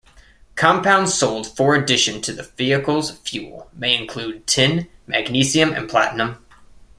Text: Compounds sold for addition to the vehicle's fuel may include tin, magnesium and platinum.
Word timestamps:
Compounds 0.55 1.13
sold 1.13 1.45
for 1.55 1.75
addition 1.75 2.23
to 2.23 2.33
the 2.33 2.41
vehicle's 2.41 3.11
fuel 3.19 3.69
may 3.71 3.95
include 3.95 4.47
tin, 4.47 4.87
magnesium 5.05 5.71
and 5.73 5.87
platinum. 5.87 6.43